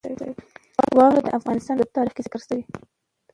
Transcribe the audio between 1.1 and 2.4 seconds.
د افغانستان په اوږده تاریخ کې ذکر